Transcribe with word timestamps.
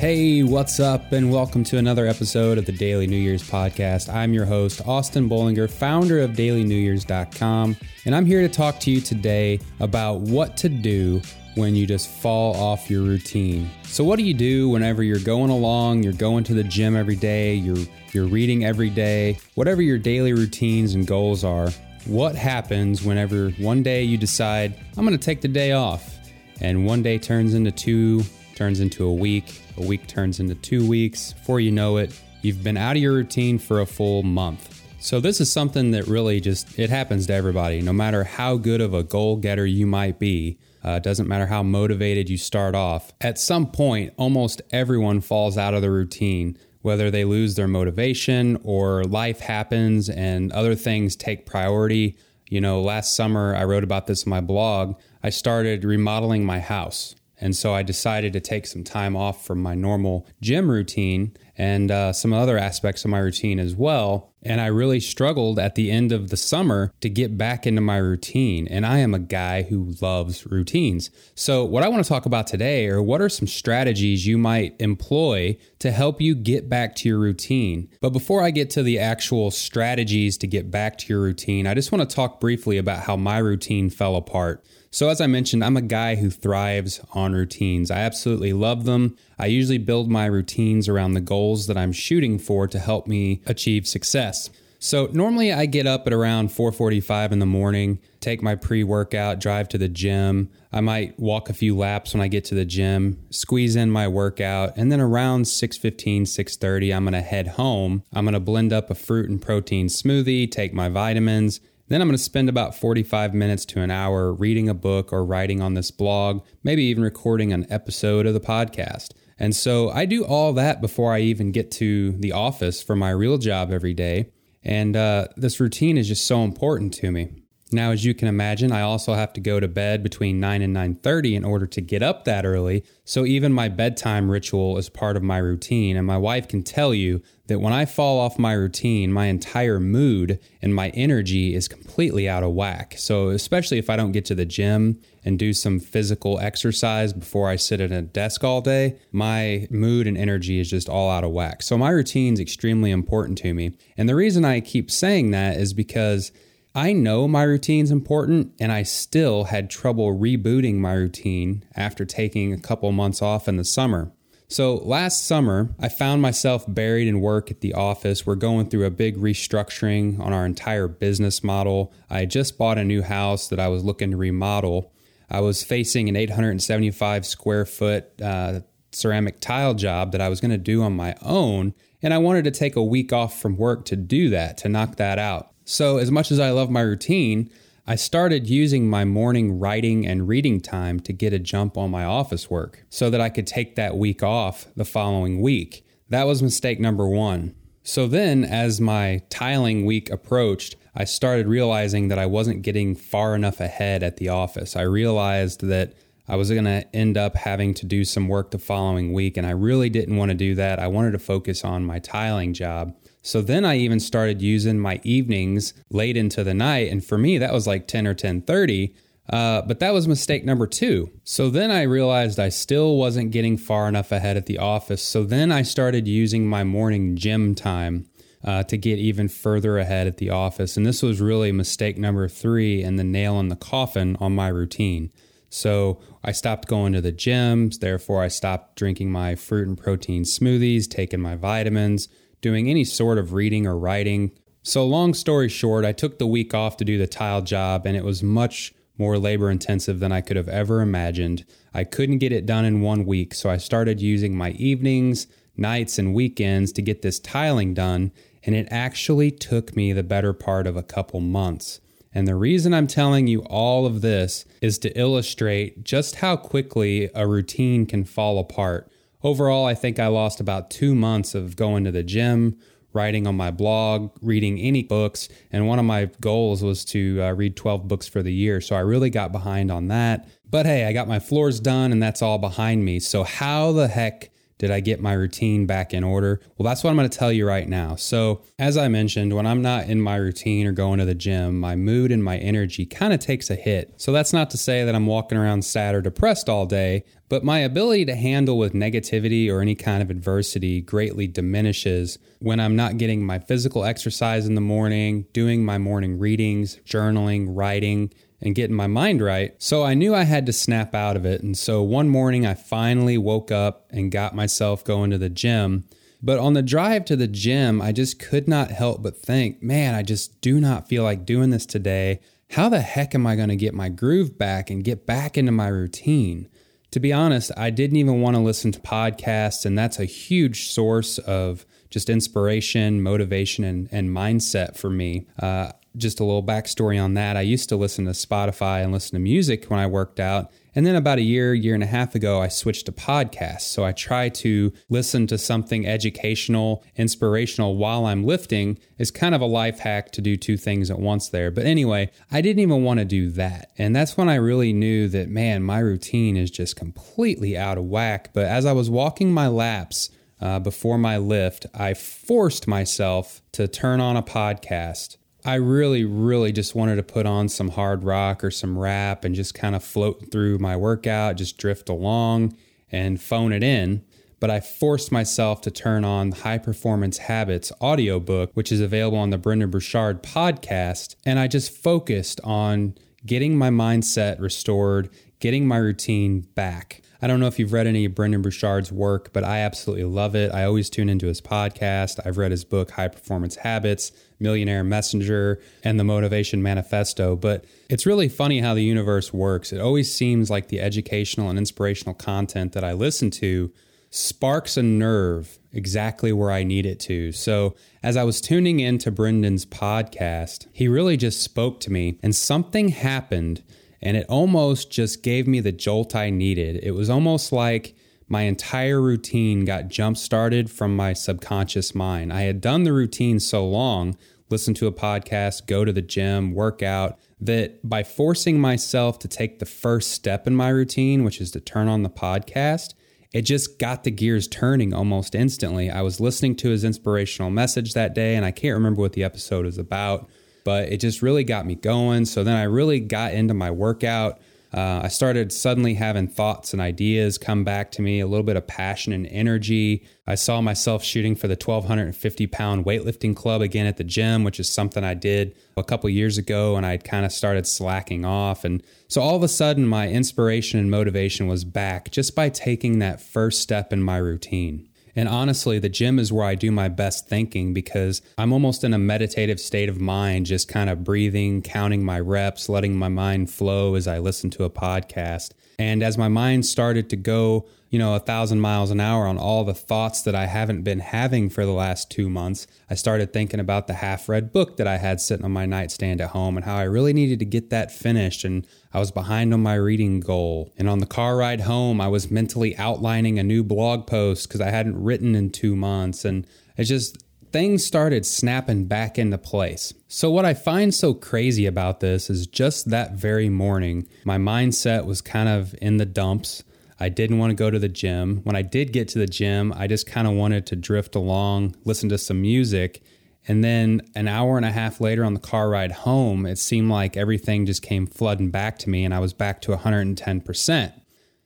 Hey, 0.00 0.42
what's 0.42 0.80
up, 0.80 1.12
and 1.12 1.30
welcome 1.30 1.62
to 1.64 1.76
another 1.76 2.06
episode 2.06 2.56
of 2.56 2.64
the 2.64 2.72
Daily 2.72 3.06
New 3.06 3.18
Year's 3.18 3.42
Podcast. 3.42 4.10
I'm 4.10 4.32
your 4.32 4.46
host, 4.46 4.80
Austin 4.86 5.28
Bollinger, 5.28 5.68
founder 5.68 6.20
of 6.20 6.30
DailyNewYears.com, 6.30 7.76
and 8.06 8.16
I'm 8.16 8.24
here 8.24 8.40
to 8.40 8.48
talk 8.48 8.80
to 8.80 8.90
you 8.90 9.02
today 9.02 9.60
about 9.78 10.20
what 10.20 10.56
to 10.56 10.70
do 10.70 11.20
when 11.54 11.74
you 11.74 11.86
just 11.86 12.08
fall 12.08 12.56
off 12.56 12.88
your 12.88 13.02
routine. 13.02 13.68
So, 13.82 14.02
what 14.02 14.18
do 14.18 14.24
you 14.24 14.32
do 14.32 14.70
whenever 14.70 15.02
you're 15.02 15.18
going 15.18 15.50
along, 15.50 16.02
you're 16.02 16.14
going 16.14 16.44
to 16.44 16.54
the 16.54 16.64
gym 16.64 16.96
every 16.96 17.16
day, 17.16 17.52
you're 17.52 17.84
you're 18.14 18.26
reading 18.26 18.64
every 18.64 18.88
day, 18.88 19.38
whatever 19.54 19.82
your 19.82 19.98
daily 19.98 20.32
routines 20.32 20.94
and 20.94 21.06
goals 21.06 21.44
are? 21.44 21.68
What 22.06 22.36
happens 22.36 23.04
whenever 23.04 23.50
one 23.58 23.82
day 23.82 24.02
you 24.04 24.16
decide, 24.16 24.74
I'm 24.96 25.04
going 25.04 25.18
to 25.18 25.22
take 25.22 25.42
the 25.42 25.48
day 25.48 25.72
off, 25.72 26.16
and 26.62 26.86
one 26.86 27.02
day 27.02 27.18
turns 27.18 27.52
into 27.52 27.70
two, 27.70 28.22
turns 28.60 28.80
into 28.80 29.06
a 29.06 29.14
week, 29.14 29.62
a 29.78 29.80
week 29.80 30.06
turns 30.06 30.38
into 30.38 30.54
two 30.54 30.86
weeks. 30.86 31.32
Before 31.32 31.60
you 31.60 31.70
know 31.70 31.96
it, 31.96 32.12
you've 32.42 32.62
been 32.62 32.76
out 32.76 32.94
of 32.94 33.00
your 33.00 33.14
routine 33.14 33.58
for 33.58 33.80
a 33.80 33.86
full 33.86 34.22
month. 34.22 34.82
So 35.00 35.18
this 35.18 35.40
is 35.40 35.50
something 35.50 35.92
that 35.92 36.06
really 36.06 36.42
just 36.42 36.78
it 36.78 36.90
happens 36.90 37.26
to 37.28 37.32
everybody. 37.32 37.80
No 37.80 37.94
matter 37.94 38.22
how 38.22 38.58
good 38.58 38.82
of 38.82 38.92
a 38.92 39.02
goal 39.02 39.36
getter 39.36 39.64
you 39.64 39.86
might 39.86 40.18
be, 40.18 40.58
uh, 40.84 40.98
doesn't 40.98 41.26
matter 41.26 41.46
how 41.46 41.62
motivated 41.62 42.28
you 42.28 42.36
start 42.36 42.74
off. 42.74 43.14
At 43.22 43.38
some 43.38 43.66
point, 43.66 44.12
almost 44.18 44.60
everyone 44.70 45.22
falls 45.22 45.56
out 45.56 45.72
of 45.72 45.80
the 45.80 45.90
routine. 45.90 46.58
Whether 46.82 47.10
they 47.10 47.24
lose 47.24 47.54
their 47.54 47.66
motivation 47.66 48.60
or 48.62 49.04
life 49.04 49.40
happens 49.40 50.10
and 50.10 50.52
other 50.52 50.74
things 50.74 51.16
take 51.16 51.46
priority. 51.46 52.18
You 52.50 52.60
know, 52.60 52.82
last 52.82 53.16
summer 53.16 53.56
I 53.56 53.64
wrote 53.64 53.84
about 53.84 54.06
this 54.06 54.24
in 54.24 54.28
my 54.28 54.42
blog. 54.42 54.96
I 55.22 55.30
started 55.30 55.82
remodeling 55.82 56.44
my 56.44 56.60
house. 56.60 57.14
And 57.40 57.56
so 57.56 57.74
I 57.74 57.82
decided 57.82 58.32
to 58.34 58.40
take 58.40 58.66
some 58.66 58.84
time 58.84 59.16
off 59.16 59.44
from 59.46 59.62
my 59.62 59.74
normal 59.74 60.26
gym 60.40 60.70
routine 60.70 61.34
and 61.56 61.90
uh, 61.90 62.12
some 62.12 62.32
other 62.32 62.56
aspects 62.56 63.04
of 63.04 63.10
my 63.10 63.18
routine 63.18 63.58
as 63.58 63.74
well. 63.74 64.32
And 64.42 64.62
I 64.62 64.66
really 64.68 65.00
struggled 65.00 65.58
at 65.58 65.74
the 65.74 65.90
end 65.90 66.12
of 66.12 66.30
the 66.30 66.36
summer 66.36 66.94
to 67.02 67.10
get 67.10 67.36
back 67.36 67.66
into 67.66 67.82
my 67.82 67.98
routine. 67.98 68.66
And 68.68 68.86
I 68.86 68.98
am 68.98 69.12
a 69.12 69.18
guy 69.18 69.62
who 69.62 69.92
loves 70.00 70.46
routines. 70.46 71.10
So, 71.34 71.62
what 71.64 71.82
I 71.82 71.88
want 71.88 72.02
to 72.02 72.08
talk 72.08 72.24
about 72.24 72.46
today 72.46 72.88
are 72.88 73.02
what 73.02 73.20
are 73.20 73.28
some 73.28 73.46
strategies 73.46 74.26
you 74.26 74.38
might 74.38 74.74
employ 74.80 75.58
to 75.80 75.90
help 75.90 76.20
you 76.22 76.34
get 76.34 76.70
back 76.70 76.96
to 76.96 77.08
your 77.10 77.18
routine. 77.18 77.90
But 78.00 78.10
before 78.10 78.42
I 78.42 78.50
get 78.50 78.70
to 78.70 78.82
the 78.82 78.98
actual 78.98 79.50
strategies 79.50 80.38
to 80.38 80.46
get 80.46 80.70
back 80.70 80.96
to 80.98 81.08
your 81.08 81.20
routine, 81.20 81.66
I 81.66 81.74
just 81.74 81.92
want 81.92 82.08
to 82.08 82.14
talk 82.14 82.40
briefly 82.40 82.78
about 82.78 83.04
how 83.04 83.16
my 83.16 83.36
routine 83.36 83.90
fell 83.90 84.16
apart. 84.16 84.64
So, 84.92 85.08
as 85.08 85.20
I 85.20 85.28
mentioned, 85.28 85.62
I'm 85.62 85.76
a 85.76 85.82
guy 85.82 86.16
who 86.16 86.30
thrives 86.30 87.00
on 87.12 87.32
routines. 87.32 87.92
I 87.92 88.00
absolutely 88.00 88.52
love 88.52 88.84
them. 88.84 89.16
I 89.38 89.46
usually 89.46 89.78
build 89.78 90.10
my 90.10 90.26
routines 90.26 90.88
around 90.88 91.14
the 91.14 91.20
goals 91.20 91.68
that 91.68 91.76
I'm 91.76 91.92
shooting 91.92 92.40
for 92.40 92.66
to 92.66 92.78
help 92.80 93.06
me 93.06 93.40
achieve 93.46 93.86
success. 93.86 94.50
So 94.80 95.08
normally 95.12 95.52
I 95.52 95.66
get 95.66 95.86
up 95.86 96.08
at 96.08 96.12
around 96.12 96.50
4:45 96.50 97.30
in 97.30 97.38
the 97.38 97.46
morning, 97.46 98.00
take 98.18 98.42
my 98.42 98.56
pre-workout, 98.56 99.38
drive 99.38 99.68
to 99.68 99.78
the 99.78 99.88
gym. 99.88 100.48
I 100.72 100.80
might 100.80 101.20
walk 101.20 101.48
a 101.48 101.54
few 101.54 101.76
laps 101.76 102.14
when 102.14 102.22
I 102.22 102.28
get 102.28 102.44
to 102.46 102.54
the 102.54 102.64
gym, 102.64 103.18
squeeze 103.30 103.76
in 103.76 103.90
my 103.90 104.08
workout, 104.08 104.72
and 104.76 104.90
then 104.90 105.00
around 105.00 105.46
6:15, 105.46 106.24
6:30 106.24 106.92
I'm 106.92 107.04
going 107.04 107.12
to 107.12 107.20
head 107.20 107.46
home. 107.46 108.02
I'm 108.12 108.24
going 108.24 108.32
to 108.32 108.40
blend 108.40 108.72
up 108.72 108.90
a 108.90 108.94
fruit 108.94 109.28
and 109.28 109.40
protein 109.40 109.86
smoothie, 109.88 110.50
take 110.50 110.72
my 110.72 110.88
vitamins, 110.88 111.60
then 111.90 112.00
I'm 112.00 112.06
going 112.06 112.16
to 112.16 112.22
spend 112.22 112.48
about 112.48 112.76
45 112.76 113.34
minutes 113.34 113.64
to 113.66 113.80
an 113.80 113.90
hour 113.90 114.32
reading 114.32 114.68
a 114.68 114.74
book 114.74 115.12
or 115.12 115.24
writing 115.24 115.60
on 115.60 115.74
this 115.74 115.90
blog, 115.90 116.42
maybe 116.62 116.84
even 116.84 117.02
recording 117.02 117.52
an 117.52 117.66
episode 117.68 118.26
of 118.26 118.34
the 118.34 118.40
podcast. 118.40 119.10
And 119.38 119.56
so 119.56 119.90
I 119.90 120.04
do 120.04 120.24
all 120.24 120.52
that 120.52 120.80
before 120.80 121.12
I 121.12 121.20
even 121.20 121.50
get 121.50 121.72
to 121.72 122.12
the 122.12 122.30
office 122.30 122.80
for 122.80 122.94
my 122.94 123.10
real 123.10 123.38
job 123.38 123.72
every 123.72 123.92
day. 123.92 124.30
And 124.62 124.94
uh, 124.94 125.28
this 125.36 125.58
routine 125.58 125.98
is 125.98 126.06
just 126.06 126.26
so 126.26 126.44
important 126.44 126.94
to 126.94 127.10
me. 127.10 127.39
Now, 127.72 127.92
as 127.92 128.04
you 128.04 128.14
can 128.14 128.26
imagine, 128.26 128.72
I 128.72 128.80
also 128.80 129.14
have 129.14 129.32
to 129.34 129.40
go 129.40 129.60
to 129.60 129.68
bed 129.68 130.02
between 130.02 130.40
9 130.40 130.62
and 130.62 130.74
9:30 130.74 131.36
in 131.36 131.44
order 131.44 131.66
to 131.66 131.80
get 131.80 132.02
up 132.02 132.24
that 132.24 132.44
early. 132.44 132.82
So 133.04 133.24
even 133.24 133.52
my 133.52 133.68
bedtime 133.68 134.30
ritual 134.30 134.76
is 134.76 134.88
part 134.88 135.16
of 135.16 135.22
my 135.22 135.38
routine, 135.38 135.96
and 135.96 136.06
my 136.06 136.18
wife 136.18 136.48
can 136.48 136.62
tell 136.62 136.92
you 136.92 137.22
that 137.46 137.60
when 137.60 137.72
I 137.72 137.84
fall 137.84 138.20
off 138.20 138.38
my 138.38 138.52
routine, 138.52 139.12
my 139.12 139.26
entire 139.26 139.80
mood 139.80 140.38
and 140.62 140.74
my 140.74 140.90
energy 140.90 141.54
is 141.54 141.66
completely 141.66 142.28
out 142.28 142.44
of 142.44 142.52
whack. 142.52 142.94
So 142.96 143.30
especially 143.30 143.78
if 143.78 143.90
I 143.90 143.96
don't 143.96 144.12
get 144.12 144.24
to 144.26 144.36
the 144.36 144.44
gym 144.44 145.00
and 145.24 145.38
do 145.38 145.52
some 145.52 145.80
physical 145.80 146.38
exercise 146.38 147.12
before 147.12 147.48
I 147.48 147.56
sit 147.56 147.80
at 147.80 147.90
a 147.90 148.02
desk 148.02 148.44
all 148.44 148.60
day, 148.60 148.96
my 149.10 149.66
mood 149.68 150.06
and 150.06 150.16
energy 150.16 150.60
is 150.60 150.70
just 150.70 150.88
all 150.88 151.10
out 151.10 151.24
of 151.24 151.32
whack. 151.32 151.62
So 151.62 151.76
my 151.76 151.90
routine 151.90 152.34
is 152.34 152.40
extremely 152.40 152.92
important 152.92 153.36
to 153.38 153.52
me. 153.52 153.72
And 153.96 154.08
the 154.08 154.14
reason 154.14 154.44
I 154.44 154.60
keep 154.60 154.90
saying 154.90 155.32
that 155.32 155.56
is 155.56 155.72
because 155.72 156.30
I 156.74 156.92
know 156.92 157.26
my 157.26 157.42
routine's 157.42 157.90
important, 157.90 158.52
and 158.60 158.70
I 158.70 158.84
still 158.84 159.44
had 159.44 159.70
trouble 159.70 160.16
rebooting 160.16 160.76
my 160.76 160.92
routine 160.92 161.64
after 161.74 162.04
taking 162.04 162.52
a 162.52 162.60
couple 162.60 162.92
months 162.92 163.20
off 163.20 163.48
in 163.48 163.56
the 163.56 163.64
summer. 163.64 164.12
So 164.46 164.76
last 164.76 165.26
summer, 165.26 165.74
I 165.80 165.88
found 165.88 166.22
myself 166.22 166.64
buried 166.66 167.08
in 167.08 167.20
work 167.20 167.50
at 167.50 167.60
the 167.60 167.74
office. 167.74 168.24
We're 168.24 168.36
going 168.36 168.68
through 168.68 168.84
a 168.84 168.90
big 168.90 169.16
restructuring 169.16 170.20
on 170.20 170.32
our 170.32 170.46
entire 170.46 170.86
business 170.86 171.42
model. 171.42 171.92
I 172.08 172.24
just 172.24 172.58
bought 172.58 172.78
a 172.78 172.84
new 172.84 173.02
house 173.02 173.48
that 173.48 173.60
I 173.60 173.68
was 173.68 173.84
looking 173.84 174.12
to 174.12 174.16
remodel. 174.16 174.92
I 175.28 175.40
was 175.40 175.62
facing 175.62 176.08
an 176.08 176.16
875 176.16 177.26
square 177.26 177.64
foot 177.64 178.10
uh, 178.20 178.60
ceramic 178.92 179.40
tile 179.40 179.74
job 179.74 180.12
that 180.12 180.20
I 180.20 180.28
was 180.28 180.40
going 180.40 180.50
to 180.50 180.58
do 180.58 180.82
on 180.82 180.94
my 180.94 181.14
own. 181.22 181.74
And 182.02 182.12
I 182.12 182.18
wanted 182.18 182.44
to 182.44 182.50
take 182.50 182.74
a 182.76 182.82
week 182.82 183.12
off 183.12 183.40
from 183.40 183.56
work 183.56 183.84
to 183.86 183.96
do 183.96 184.30
that, 184.30 184.56
to 184.58 184.68
knock 184.68 184.96
that 184.96 185.18
out. 185.18 185.52
So, 185.70 185.98
as 185.98 186.10
much 186.10 186.32
as 186.32 186.40
I 186.40 186.50
love 186.50 186.68
my 186.68 186.80
routine, 186.80 187.48
I 187.86 187.94
started 187.94 188.50
using 188.50 188.90
my 188.90 189.04
morning 189.04 189.60
writing 189.60 190.04
and 190.04 190.26
reading 190.26 190.60
time 190.60 190.98
to 190.98 191.12
get 191.12 191.32
a 191.32 191.38
jump 191.38 191.78
on 191.78 191.92
my 191.92 192.02
office 192.02 192.50
work 192.50 192.84
so 192.90 193.08
that 193.08 193.20
I 193.20 193.28
could 193.28 193.46
take 193.46 193.76
that 193.76 193.96
week 193.96 194.20
off 194.20 194.66
the 194.74 194.84
following 194.84 195.40
week. 195.40 195.86
That 196.08 196.26
was 196.26 196.42
mistake 196.42 196.80
number 196.80 197.06
one. 197.06 197.54
So 197.84 198.08
then, 198.08 198.42
as 198.42 198.80
my 198.80 199.22
tiling 199.30 199.86
week 199.86 200.10
approached, 200.10 200.74
I 200.96 201.04
started 201.04 201.46
realizing 201.46 202.08
that 202.08 202.18
I 202.18 202.26
wasn't 202.26 202.62
getting 202.62 202.96
far 202.96 203.36
enough 203.36 203.60
ahead 203.60 204.02
at 204.02 204.16
the 204.16 204.28
office. 204.28 204.74
I 204.74 204.82
realized 204.82 205.60
that 205.68 205.94
I 206.30 206.36
was 206.36 206.48
going 206.48 206.64
to 206.64 206.86
end 206.94 207.18
up 207.18 207.34
having 207.34 207.74
to 207.74 207.86
do 207.86 208.04
some 208.04 208.28
work 208.28 208.52
the 208.52 208.58
following 208.58 209.12
week, 209.12 209.36
and 209.36 209.44
I 209.44 209.50
really 209.50 209.90
didn't 209.90 210.16
want 210.16 210.30
to 210.30 210.36
do 210.36 210.54
that. 210.54 210.78
I 210.78 210.86
wanted 210.86 211.10
to 211.10 211.18
focus 211.18 211.64
on 211.64 211.84
my 211.84 211.98
tiling 211.98 212.54
job. 212.54 212.94
So 213.20 213.42
then 213.42 213.64
I 213.64 213.78
even 213.78 213.98
started 213.98 214.40
using 214.40 214.78
my 214.78 215.00
evenings 215.02 215.74
late 215.90 216.16
into 216.16 216.44
the 216.44 216.54
night. 216.54 216.88
And 216.92 217.04
for 217.04 217.18
me, 217.18 217.38
that 217.38 217.52
was 217.52 217.66
like 217.66 217.88
10 217.88 218.06
or 218.06 218.10
1030. 218.10 218.94
Uh, 219.28 219.62
but 219.62 219.80
that 219.80 219.92
was 219.92 220.06
mistake 220.06 220.44
number 220.44 220.68
two. 220.68 221.10
So 221.24 221.50
then 221.50 221.72
I 221.72 221.82
realized 221.82 222.38
I 222.38 222.48
still 222.48 222.96
wasn't 222.96 223.32
getting 223.32 223.56
far 223.56 223.88
enough 223.88 224.12
ahead 224.12 224.36
at 224.36 224.46
the 224.46 224.58
office. 224.58 225.02
So 225.02 225.24
then 225.24 225.50
I 225.50 225.62
started 225.62 226.06
using 226.06 226.46
my 226.46 226.62
morning 226.62 227.16
gym 227.16 227.56
time 227.56 228.06
uh, 228.44 228.62
to 228.64 228.76
get 228.76 229.00
even 229.00 229.28
further 229.28 229.78
ahead 229.78 230.06
at 230.06 230.18
the 230.18 230.30
office. 230.30 230.76
And 230.76 230.86
this 230.86 231.02
was 231.02 231.20
really 231.20 231.50
mistake 231.50 231.98
number 231.98 232.28
three 232.28 232.84
and 232.84 233.00
the 233.00 233.04
nail 233.04 233.40
in 233.40 233.48
the 233.48 233.56
coffin 233.56 234.16
on 234.20 234.34
my 234.34 234.46
routine. 234.46 235.10
So 235.50 236.00
I 236.24 236.32
stopped 236.32 236.68
going 236.68 236.92
to 236.94 237.00
the 237.00 237.12
gyms. 237.12 237.80
Therefore, 237.80 238.22
I 238.22 238.28
stopped 238.28 238.76
drinking 238.76 239.10
my 239.10 239.34
fruit 239.34 239.68
and 239.68 239.76
protein 239.76 240.22
smoothies, 240.22 240.88
taking 240.88 241.20
my 241.20 241.34
vitamins, 241.36 242.08
doing 242.40 242.70
any 242.70 242.84
sort 242.84 243.18
of 243.18 243.32
reading 243.32 243.66
or 243.66 243.76
writing. 243.76 244.30
So, 244.62 244.86
long 244.86 245.12
story 245.12 245.48
short, 245.48 245.84
I 245.84 245.92
took 245.92 246.18
the 246.18 246.26
week 246.26 246.54
off 246.54 246.76
to 246.78 246.84
do 246.84 246.98
the 246.98 247.06
tile 247.06 247.42
job, 247.42 247.84
and 247.84 247.96
it 247.96 248.04
was 248.04 248.22
much 248.22 248.72
more 248.96 249.18
labor 249.18 249.50
intensive 249.50 249.98
than 249.98 250.12
I 250.12 250.20
could 250.20 250.36
have 250.36 250.48
ever 250.48 250.82
imagined. 250.82 251.44
I 251.72 251.84
couldn't 251.84 252.18
get 252.18 252.32
it 252.32 252.46
done 252.46 252.64
in 252.64 252.82
one 252.82 253.04
week, 253.04 253.34
so 253.34 253.48
I 253.48 253.56
started 253.56 254.00
using 254.00 254.36
my 254.36 254.50
evenings, 254.52 255.26
nights, 255.56 255.98
and 255.98 256.14
weekends 256.14 256.70
to 256.72 256.82
get 256.82 257.00
this 257.00 257.18
tiling 257.18 257.72
done, 257.72 258.12
and 258.44 258.54
it 258.54 258.68
actually 258.70 259.30
took 259.30 259.74
me 259.74 259.92
the 259.92 260.02
better 260.02 260.34
part 260.34 260.66
of 260.66 260.76
a 260.76 260.82
couple 260.82 261.20
months. 261.20 261.80
And 262.12 262.26
the 262.26 262.34
reason 262.34 262.74
I'm 262.74 262.86
telling 262.86 263.26
you 263.26 263.40
all 263.42 263.86
of 263.86 264.00
this 264.00 264.44
is 264.60 264.78
to 264.78 264.98
illustrate 264.98 265.84
just 265.84 266.16
how 266.16 266.36
quickly 266.36 267.08
a 267.14 267.26
routine 267.26 267.86
can 267.86 268.04
fall 268.04 268.38
apart. 268.38 268.90
Overall, 269.22 269.66
I 269.66 269.74
think 269.74 269.98
I 269.98 270.08
lost 270.08 270.40
about 270.40 270.70
two 270.70 270.94
months 270.94 271.34
of 271.34 271.54
going 271.54 271.84
to 271.84 271.92
the 271.92 272.02
gym, 272.02 272.58
writing 272.92 273.26
on 273.26 273.36
my 273.36 273.50
blog, 273.50 274.10
reading 274.20 274.58
any 274.58 274.82
books. 274.82 275.28
And 275.52 275.68
one 275.68 275.78
of 275.78 275.84
my 275.84 276.10
goals 276.20 276.64
was 276.64 276.84
to 276.86 277.22
uh, 277.22 277.32
read 277.32 277.56
12 277.56 277.86
books 277.86 278.08
for 278.08 278.22
the 278.22 278.32
year. 278.32 278.60
So 278.60 278.74
I 278.74 278.80
really 278.80 279.10
got 279.10 279.30
behind 279.30 279.70
on 279.70 279.88
that. 279.88 280.28
But 280.48 280.66
hey, 280.66 280.86
I 280.86 280.92
got 280.92 281.06
my 281.06 281.20
floors 281.20 281.60
done 281.60 281.92
and 281.92 282.02
that's 282.02 282.22
all 282.22 282.38
behind 282.38 282.84
me. 282.84 282.98
So, 282.98 283.22
how 283.22 283.70
the 283.70 283.86
heck 283.86 284.30
Did 284.60 284.70
I 284.70 284.80
get 284.80 285.00
my 285.00 285.14
routine 285.14 285.64
back 285.64 285.94
in 285.94 286.04
order? 286.04 286.38
Well, 286.58 286.68
that's 286.68 286.84
what 286.84 286.90
I'm 286.90 286.96
going 286.96 287.08
to 287.08 287.18
tell 287.18 287.32
you 287.32 287.48
right 287.48 287.66
now. 287.66 287.96
So, 287.96 288.42
as 288.58 288.76
I 288.76 288.88
mentioned, 288.88 289.32
when 289.32 289.46
I'm 289.46 289.62
not 289.62 289.86
in 289.86 290.02
my 290.02 290.16
routine 290.16 290.66
or 290.66 290.72
going 290.72 290.98
to 290.98 291.06
the 291.06 291.14
gym, 291.14 291.58
my 291.58 291.76
mood 291.76 292.12
and 292.12 292.22
my 292.22 292.36
energy 292.36 292.84
kind 292.84 293.14
of 293.14 293.20
takes 293.20 293.48
a 293.48 293.54
hit. 293.54 293.94
So, 293.96 294.12
that's 294.12 294.34
not 294.34 294.50
to 294.50 294.58
say 294.58 294.84
that 294.84 294.94
I'm 294.94 295.06
walking 295.06 295.38
around 295.38 295.64
sad 295.64 295.94
or 295.94 296.02
depressed 296.02 296.50
all 296.50 296.66
day, 296.66 297.04
but 297.30 297.42
my 297.42 297.60
ability 297.60 298.04
to 298.04 298.14
handle 298.14 298.58
with 298.58 298.74
negativity 298.74 299.50
or 299.50 299.62
any 299.62 299.74
kind 299.74 300.02
of 300.02 300.10
adversity 300.10 300.82
greatly 300.82 301.26
diminishes 301.26 302.18
when 302.40 302.60
I'm 302.60 302.76
not 302.76 302.98
getting 302.98 303.24
my 303.24 303.38
physical 303.38 303.86
exercise 303.86 304.46
in 304.46 304.56
the 304.56 304.60
morning, 304.60 305.24
doing 305.32 305.64
my 305.64 305.78
morning 305.78 306.18
readings, 306.18 306.76
journaling, 306.84 307.46
writing, 307.48 308.12
and 308.40 308.54
getting 308.54 308.76
my 308.76 308.86
mind 308.86 309.22
right. 309.22 309.54
So 309.58 309.82
I 309.82 309.94
knew 309.94 310.14
I 310.14 310.24
had 310.24 310.46
to 310.46 310.52
snap 310.52 310.94
out 310.94 311.16
of 311.16 311.24
it. 311.24 311.42
And 311.42 311.56
so 311.56 311.82
one 311.82 312.08
morning 312.08 312.46
I 312.46 312.54
finally 312.54 313.18
woke 313.18 313.50
up 313.50 313.86
and 313.90 314.10
got 314.10 314.34
myself 314.34 314.84
going 314.84 315.10
to 315.10 315.18
the 315.18 315.28
gym. 315.28 315.84
But 316.22 316.38
on 316.38 316.54
the 316.54 316.62
drive 316.62 317.04
to 317.06 317.16
the 317.16 317.26
gym, 317.26 317.80
I 317.80 317.92
just 317.92 318.18
could 318.18 318.46
not 318.46 318.70
help 318.70 319.02
but 319.02 319.16
think, 319.16 319.62
man, 319.62 319.94
I 319.94 320.02
just 320.02 320.40
do 320.40 320.60
not 320.60 320.88
feel 320.88 321.02
like 321.02 321.24
doing 321.24 321.50
this 321.50 321.66
today. 321.66 322.20
How 322.50 322.68
the 322.68 322.80
heck 322.80 323.14
am 323.14 323.26
I 323.26 323.36
going 323.36 323.48
to 323.48 323.56
get 323.56 323.74
my 323.74 323.88
groove 323.88 324.36
back 324.36 324.70
and 324.70 324.84
get 324.84 325.06
back 325.06 325.38
into 325.38 325.52
my 325.52 325.68
routine? 325.68 326.48
To 326.90 327.00
be 327.00 327.12
honest, 327.12 327.52
I 327.56 327.70
didn't 327.70 327.96
even 327.96 328.20
want 328.20 328.34
to 328.34 328.42
listen 328.42 328.72
to 328.72 328.80
podcasts, 328.80 329.64
and 329.64 329.78
that's 329.78 330.00
a 330.00 330.04
huge 330.04 330.68
source 330.68 331.18
of 331.18 331.64
just 331.88 332.10
inspiration, 332.10 333.02
motivation, 333.02 333.64
and, 333.64 333.88
and 333.92 334.10
mindset 334.10 334.76
for 334.76 334.90
me. 334.90 335.26
Uh, 335.38 335.70
just 335.96 336.20
a 336.20 336.24
little 336.24 336.42
backstory 336.42 337.02
on 337.02 337.14
that. 337.14 337.36
I 337.36 337.40
used 337.40 337.68
to 337.70 337.76
listen 337.76 338.04
to 338.04 338.12
Spotify 338.12 338.82
and 338.82 338.92
listen 338.92 339.12
to 339.16 339.18
music 339.18 339.66
when 339.66 339.80
I 339.80 339.86
worked 339.86 340.20
out. 340.20 340.50
And 340.74 340.86
then 340.86 340.94
about 340.94 341.18
a 341.18 341.22
year, 341.22 341.52
year 341.52 341.74
and 341.74 341.82
a 341.82 341.86
half 341.86 342.14
ago, 342.14 342.40
I 342.40 342.46
switched 342.46 342.86
to 342.86 342.92
podcasts. 342.92 343.62
So 343.62 343.84
I 343.84 343.90
try 343.90 344.28
to 344.28 344.72
listen 344.88 345.26
to 345.26 345.36
something 345.36 345.84
educational, 345.84 346.84
inspirational 346.96 347.76
while 347.76 348.06
I'm 348.06 348.22
lifting 348.22 348.78
is 348.96 349.10
kind 349.10 349.34
of 349.34 349.40
a 349.40 349.46
life 349.46 349.80
hack 349.80 350.12
to 350.12 350.20
do 350.20 350.36
two 350.36 350.56
things 350.56 350.90
at 350.90 351.00
once 351.00 351.28
there. 351.28 351.50
But 351.50 351.66
anyway, 351.66 352.10
I 352.30 352.40
didn't 352.40 352.62
even 352.62 352.84
want 352.84 353.00
to 353.00 353.04
do 353.04 353.30
that. 353.30 353.72
And 353.76 353.96
that's 353.96 354.16
when 354.16 354.28
I 354.28 354.36
really 354.36 354.72
knew 354.72 355.08
that, 355.08 355.28
man, 355.28 355.64
my 355.64 355.80
routine 355.80 356.36
is 356.36 356.52
just 356.52 356.76
completely 356.76 357.58
out 357.58 357.78
of 357.78 357.84
whack. 357.84 358.30
But 358.32 358.46
as 358.46 358.64
I 358.64 358.72
was 358.72 358.88
walking 358.88 359.32
my 359.32 359.48
laps, 359.48 360.10
uh, 360.40 360.58
before 360.58 360.96
my 360.96 361.18
lift, 361.18 361.66
I 361.74 361.94
forced 361.94 362.66
myself 362.66 363.42
to 363.52 363.68
turn 363.68 364.00
on 364.00 364.16
a 364.16 364.22
podcast 364.22 365.16
I 365.44 365.54
really, 365.54 366.04
really 366.04 366.52
just 366.52 366.74
wanted 366.74 366.96
to 366.96 367.02
put 367.02 367.26
on 367.26 367.48
some 367.48 367.70
hard 367.70 368.04
rock 368.04 368.44
or 368.44 368.50
some 368.50 368.78
rap 368.78 369.24
and 369.24 369.34
just 369.34 369.54
kind 369.54 369.74
of 369.74 369.82
float 369.82 370.30
through 370.30 370.58
my 370.58 370.76
workout, 370.76 371.36
just 371.36 371.56
drift 371.56 371.88
along 371.88 372.56
and 372.92 373.20
phone 373.20 373.52
it 373.52 373.62
in. 373.62 374.02
But 374.38 374.50
I 374.50 374.60
forced 374.60 375.12
myself 375.12 375.60
to 375.62 375.70
turn 375.70 376.04
on 376.04 376.32
High 376.32 376.58
Performance 376.58 377.18
Habits 377.18 377.72
audiobook, 377.80 378.50
which 378.54 378.72
is 378.72 378.80
available 378.80 379.18
on 379.18 379.30
the 379.30 379.38
Brendon 379.38 379.70
Burchard 379.70 380.22
podcast. 380.22 381.14
And 381.26 381.38
I 381.38 381.46
just 381.46 381.72
focused 381.72 382.40
on 382.42 382.94
getting 383.26 383.56
my 383.56 383.68
mindset 383.68 384.40
restored, 384.40 385.10
getting 385.40 385.66
my 385.66 385.76
routine 385.76 386.40
back. 386.54 387.02
I 387.22 387.26
don't 387.26 387.38
know 387.38 387.48
if 387.48 387.58
you've 387.58 387.74
read 387.74 387.86
any 387.86 388.06
of 388.06 388.14
Brendon 388.14 388.40
Burchard's 388.40 388.90
work, 388.90 389.30
but 389.34 389.44
I 389.44 389.58
absolutely 389.58 390.04
love 390.04 390.34
it. 390.34 390.52
I 390.54 390.64
always 390.64 390.88
tune 390.88 391.10
into 391.10 391.26
his 391.26 391.42
podcast. 391.42 392.18
I've 392.24 392.38
read 392.38 392.50
his 392.50 392.64
book, 392.64 392.92
High 392.92 393.08
Performance 393.08 393.56
Habits, 393.56 394.10
Millionaire 394.40 394.82
Messenger, 394.82 395.60
and 395.84 396.00
the 396.00 396.04
Motivation 396.04 396.62
Manifesto. 396.62 397.36
But 397.36 397.64
it's 397.88 398.06
really 398.06 398.28
funny 398.28 398.60
how 398.60 398.74
the 398.74 398.82
universe 398.82 399.32
works. 399.32 399.72
It 399.72 399.80
always 399.80 400.12
seems 400.12 400.50
like 400.50 400.68
the 400.68 400.80
educational 400.80 401.50
and 401.50 401.58
inspirational 401.58 402.14
content 402.14 402.72
that 402.72 402.84
I 402.84 402.92
listen 402.92 403.30
to 403.32 403.70
sparks 404.10 404.76
a 404.76 404.82
nerve 404.82 405.58
exactly 405.72 406.32
where 406.32 406.50
I 406.50 406.64
need 406.64 406.84
it 406.84 406.98
to. 407.00 407.30
So, 407.30 407.76
as 408.02 408.16
I 408.16 408.24
was 408.24 408.40
tuning 408.40 408.80
into 408.80 409.10
Brendon's 409.10 409.64
podcast, 409.64 410.66
he 410.72 410.88
really 410.88 411.16
just 411.16 411.42
spoke 411.42 411.78
to 411.80 411.92
me, 411.92 412.18
and 412.22 412.34
something 412.34 412.88
happened 412.88 413.62
and 414.02 414.16
it 414.16 414.26
almost 414.28 414.90
just 414.90 415.22
gave 415.22 415.46
me 415.46 415.60
the 415.60 415.72
jolt 415.72 416.14
I 416.14 416.30
needed. 416.30 416.80
It 416.82 416.92
was 416.92 417.10
almost 417.10 417.52
like 417.52 417.94
my 418.28 418.42
entire 418.42 419.00
routine 419.00 419.64
got 419.64 419.88
jump 419.88 420.16
started 420.16 420.70
from 420.70 420.96
my 420.96 421.12
subconscious 421.12 421.94
mind. 421.94 422.32
I 422.32 422.42
had 422.42 422.60
done 422.60 422.84
the 422.84 422.92
routine 422.92 423.40
so 423.40 423.66
long, 423.66 424.16
listen 424.50 424.74
to 424.74 424.86
a 424.86 424.92
podcast, 424.92 425.66
go 425.66 425.84
to 425.84 425.92
the 425.92 426.02
gym, 426.02 426.52
work 426.52 426.82
out, 426.82 427.18
that 427.40 427.88
by 427.88 428.02
forcing 428.02 428.60
myself 428.60 429.18
to 429.20 429.28
take 429.28 429.58
the 429.58 429.66
first 429.66 430.10
step 430.10 430.46
in 430.46 430.54
my 430.54 430.68
routine, 430.68 431.24
which 431.24 431.40
is 431.40 431.50
to 431.52 431.60
turn 431.60 431.88
on 431.88 432.02
the 432.02 432.10
podcast, 432.10 432.94
it 433.32 433.42
just 433.42 433.78
got 433.78 434.02
the 434.02 434.10
gears 434.10 434.48
turning 434.48 434.92
almost 434.92 435.34
instantly. 435.34 435.88
I 435.88 436.02
was 436.02 436.20
listening 436.20 436.56
to 436.56 436.70
his 436.70 436.82
inspirational 436.82 437.50
message 437.50 437.94
that 437.94 438.14
day, 438.14 438.34
and 438.34 438.44
I 438.44 438.50
can't 438.50 438.74
remember 438.74 439.00
what 439.00 439.12
the 439.12 439.22
episode 439.22 439.64
was 439.64 439.78
about, 439.78 440.28
but 440.64 440.88
it 440.88 440.98
just 440.98 441.22
really 441.22 441.44
got 441.44 441.64
me 441.64 441.76
going. 441.76 442.24
So 442.24 442.42
then 442.42 442.56
I 442.56 442.64
really 442.64 442.98
got 442.98 443.32
into 443.32 443.54
my 443.54 443.70
workout. 443.70 444.40
Uh, 444.72 445.00
I 445.02 445.08
started 445.08 445.52
suddenly 445.52 445.94
having 445.94 446.28
thoughts 446.28 446.72
and 446.72 446.80
ideas 446.80 447.38
come 447.38 447.64
back 447.64 447.90
to 447.92 448.02
me, 448.02 448.20
a 448.20 448.26
little 448.26 448.44
bit 448.44 448.56
of 448.56 448.68
passion 448.68 449.12
and 449.12 449.26
energy. 449.26 450.06
I 450.28 450.36
saw 450.36 450.60
myself 450.60 451.02
shooting 451.02 451.34
for 451.34 451.48
the 451.48 451.56
1250 451.56 452.46
pound 452.46 452.84
weightlifting 452.84 453.34
club 453.34 453.62
again 453.62 453.86
at 453.86 453.96
the 453.96 454.04
gym, 454.04 454.44
which 454.44 454.60
is 454.60 454.68
something 454.68 455.02
I 455.02 455.14
did 455.14 455.56
a 455.76 455.82
couple 455.82 456.08
years 456.08 456.38
ago, 456.38 456.76
and 456.76 456.86
I'd 456.86 457.02
kind 457.02 457.26
of 457.26 457.32
started 457.32 457.66
slacking 457.66 458.24
off. 458.24 458.64
And 458.64 458.82
so 459.08 459.20
all 459.20 459.34
of 459.34 459.42
a 459.42 459.48
sudden, 459.48 459.86
my 459.86 460.08
inspiration 460.08 460.78
and 460.78 460.90
motivation 460.90 461.48
was 461.48 461.64
back 461.64 462.12
just 462.12 462.36
by 462.36 462.48
taking 462.48 463.00
that 463.00 463.20
first 463.20 463.60
step 463.60 463.92
in 463.92 464.02
my 464.02 464.18
routine. 464.18 464.89
And 465.16 465.28
honestly, 465.28 465.78
the 465.78 465.88
gym 465.88 466.18
is 466.18 466.32
where 466.32 466.46
I 466.46 466.54
do 466.54 466.70
my 466.70 466.88
best 466.88 467.28
thinking 467.28 467.74
because 467.74 468.22
I'm 468.38 468.52
almost 468.52 468.84
in 468.84 468.94
a 468.94 468.98
meditative 468.98 469.60
state 469.60 469.88
of 469.88 470.00
mind, 470.00 470.46
just 470.46 470.68
kind 470.68 470.90
of 470.90 471.04
breathing, 471.04 471.62
counting 471.62 472.04
my 472.04 472.20
reps, 472.20 472.68
letting 472.68 472.96
my 472.96 473.08
mind 473.08 473.50
flow 473.50 473.94
as 473.94 474.06
I 474.06 474.18
listen 474.18 474.50
to 474.50 474.64
a 474.64 474.70
podcast. 474.70 475.50
And 475.78 476.02
as 476.02 476.18
my 476.18 476.28
mind 476.28 476.66
started 476.66 477.08
to 477.10 477.16
go, 477.16 477.66
you 477.90 477.98
know, 477.98 478.14
a 478.14 478.20
thousand 478.20 478.60
miles 478.60 478.92
an 478.92 479.00
hour 479.00 479.26
on 479.26 479.36
all 479.36 479.64
the 479.64 479.74
thoughts 479.74 480.22
that 480.22 480.34
I 480.34 480.46
haven't 480.46 480.82
been 480.82 481.00
having 481.00 481.50
for 481.50 481.66
the 481.66 481.72
last 481.72 482.08
two 482.08 482.30
months, 482.30 482.68
I 482.88 482.94
started 482.94 483.32
thinking 483.32 483.58
about 483.58 483.88
the 483.88 483.94
half 483.94 484.28
read 484.28 484.52
book 484.52 484.76
that 484.76 484.86
I 484.86 484.96
had 484.98 485.20
sitting 485.20 485.44
on 485.44 485.50
my 485.50 485.66
nightstand 485.66 486.20
at 486.20 486.30
home 486.30 486.56
and 486.56 486.64
how 486.64 486.76
I 486.76 486.84
really 486.84 487.12
needed 487.12 487.40
to 487.40 487.44
get 487.44 487.70
that 487.70 487.90
finished. 487.90 488.44
And 488.44 488.64
I 488.94 489.00
was 489.00 489.10
behind 489.10 489.52
on 489.52 489.64
my 489.64 489.74
reading 489.74 490.20
goal. 490.20 490.72
And 490.78 490.88
on 490.88 491.00
the 491.00 491.06
car 491.06 491.36
ride 491.36 491.62
home, 491.62 492.00
I 492.00 492.06
was 492.06 492.30
mentally 492.30 492.76
outlining 492.76 493.40
a 493.40 493.42
new 493.42 493.64
blog 493.64 494.06
post 494.06 494.46
because 494.46 494.60
I 494.60 494.70
hadn't 494.70 495.02
written 495.02 495.34
in 495.34 495.50
two 495.50 495.74
months. 495.74 496.24
And 496.24 496.46
it 496.76 496.84
just, 496.84 497.24
things 497.52 497.84
started 497.84 498.24
snapping 498.24 498.86
back 498.86 499.18
into 499.18 499.36
place. 499.36 499.92
So, 500.06 500.30
what 500.30 500.44
I 500.44 500.54
find 500.54 500.94
so 500.94 501.12
crazy 501.12 501.66
about 501.66 501.98
this 501.98 502.30
is 502.30 502.46
just 502.46 502.90
that 502.90 503.14
very 503.14 503.48
morning, 503.48 504.06
my 504.24 504.38
mindset 504.38 505.06
was 505.06 505.20
kind 505.20 505.48
of 505.48 505.74
in 505.82 505.96
the 505.96 506.06
dumps. 506.06 506.62
I 507.00 507.08
didn't 507.08 507.38
want 507.38 507.50
to 507.50 507.54
go 507.54 507.70
to 507.70 507.78
the 507.78 507.88
gym. 507.88 508.40
When 508.44 508.54
I 508.54 508.62
did 508.62 508.92
get 508.92 509.08
to 509.08 509.18
the 509.18 509.26
gym, 509.26 509.72
I 509.74 509.86
just 509.86 510.06
kind 510.06 510.28
of 510.28 510.34
wanted 510.34 510.66
to 510.66 510.76
drift 510.76 511.14
along, 511.14 511.74
listen 511.84 512.10
to 512.10 512.18
some 512.18 512.42
music. 512.42 513.02
And 513.48 513.64
then 513.64 514.02
an 514.14 514.28
hour 514.28 514.58
and 514.58 514.66
a 514.66 514.70
half 514.70 515.00
later 515.00 515.24
on 515.24 515.32
the 515.32 515.40
car 515.40 515.70
ride 515.70 515.92
home, 515.92 516.44
it 516.44 516.58
seemed 516.58 516.90
like 516.90 517.16
everything 517.16 517.64
just 517.64 517.80
came 517.82 518.06
flooding 518.06 518.50
back 518.50 518.78
to 518.80 518.90
me 518.90 519.04
and 519.04 519.14
I 519.14 519.18
was 519.18 519.32
back 519.32 519.62
to 519.62 519.74
110%. 519.74 520.92